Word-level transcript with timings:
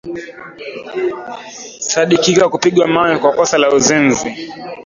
sadikika 1.79 2.49
kupigwa 2.49 2.87
mawe 2.87 3.17
kwa 3.17 3.33
kosa 3.33 3.57
la 3.57 3.71
uzinzi 3.71 4.51